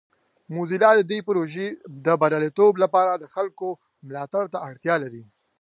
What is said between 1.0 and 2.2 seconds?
دې پروژې د